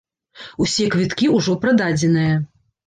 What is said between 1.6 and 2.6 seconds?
прададзеныя.